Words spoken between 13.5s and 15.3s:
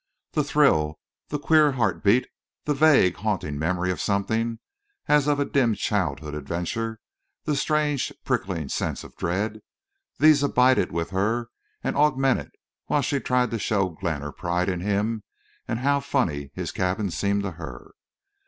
to show Glenn her pride in him